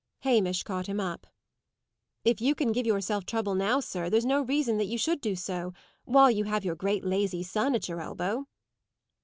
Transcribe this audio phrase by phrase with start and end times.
[0.21, 1.27] Hamish caught him up.
[2.25, 5.35] "If you can give yourself trouble now, sir, there's no reason that you should do
[5.35, 5.73] so,
[6.05, 8.47] while you have your great lazy son at your elbow."